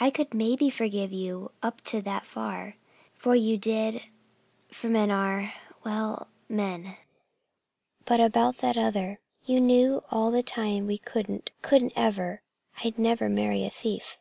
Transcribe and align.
I 0.00 0.10
could 0.10 0.34
maybe 0.34 0.68
forgive 0.68 1.12
you 1.12 1.52
up 1.62 1.80
to 1.82 2.02
that 2.02 2.26
far, 2.26 2.74
for 3.14 3.36
you 3.36 3.56
did 3.56 4.02
for 4.72 4.88
men 4.88 5.12
are 5.12 5.52
well, 5.84 6.26
men. 6.48 6.96
But 8.04 8.18
about 8.18 8.58
that 8.58 8.76
other 8.76 9.20
you 9.44 9.60
knew 9.60 10.02
all 10.10 10.32
the 10.32 10.42
time 10.42 10.88
we 10.88 10.98
couldn't 10.98 11.52
couldn't 11.62 11.92
ever 11.94 12.42
I'd 12.82 12.98
never 12.98 13.28
marry 13.28 13.64
a 13.64 13.70
thief." 13.70 14.18